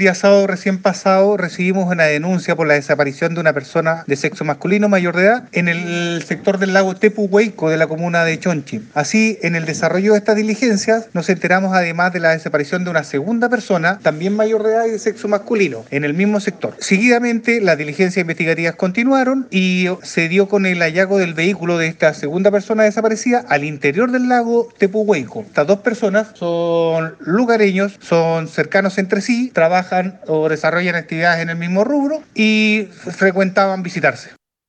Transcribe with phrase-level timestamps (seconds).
[0.00, 4.46] día sábado recién pasado recibimos una denuncia por la desaparición de una persona de sexo
[4.46, 8.80] masculino mayor de edad en el sector del lago Tepuhueico de la comuna de Chonchi.
[8.94, 13.04] Así, en el desarrollo de estas diligencias nos enteramos además de la desaparición de una
[13.04, 16.74] segunda persona, también mayor de edad y de sexo masculino, en el mismo sector.
[16.78, 22.14] Seguidamente, las diligencias investigativas continuaron y se dio con el hallazgo del vehículo de esta
[22.14, 25.42] segunda persona desaparecida al interior del lago Tepuhueico.
[25.42, 29.89] Estas dos personas son lugareños, son cercanos entre sí, trabajan
[30.26, 34.39] o desarrollan actividades en el mismo rubro y frecuentaban visitarse.